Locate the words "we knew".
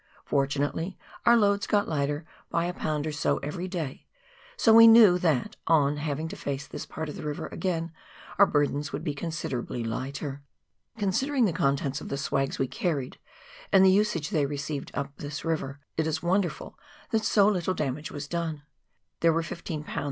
4.73-5.19